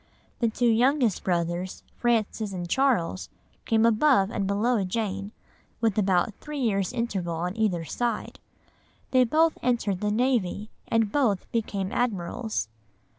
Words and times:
The 0.39 0.49
two 0.49 0.65
youngest 0.65 1.23
brothers, 1.23 1.83
Francis 1.95 2.53
and 2.53 2.67
Charles, 2.67 3.29
came 3.65 3.85
above 3.85 4.31
and 4.31 4.47
below 4.47 4.83
Jane, 4.83 5.31
with 5.79 5.95
about 5.95 6.33
three 6.41 6.57
years' 6.57 6.91
interval 6.91 7.35
on 7.35 7.55
either 7.55 7.85
side. 7.85 8.39
They 9.11 9.25
both 9.25 9.59
entered 9.61 10.01
the 10.01 10.09
navy, 10.09 10.71
and 10.87 11.11
both 11.11 11.51
became 11.51 11.91
admirals. 11.91 12.67